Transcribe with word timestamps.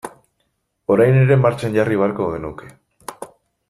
Orain 0.95 1.19
ere 1.25 1.39
martxan 1.43 1.79
jarri 1.79 2.01
beharko 2.03 2.33
genuke. 2.37 2.75